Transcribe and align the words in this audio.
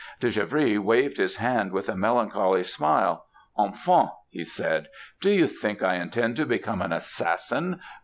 "De 0.19 0.29
Givry 0.31 0.79
waved 0.79 1.17
his 1.17 1.35
hand 1.35 1.71
with 1.71 1.87
a 1.87 1.95
melancholy 1.95 2.63
smile; 2.63 3.27
'Enfant!' 3.59 4.09
he 4.31 4.43
said. 4.43 4.87
'Do 5.21 5.29
you 5.29 5.45
think 5.45 5.83
I 5.83 5.97
intend 5.97 6.35
to 6.37 6.45
become 6.47 6.81
an 6.81 6.91
assassin? 6.91 7.79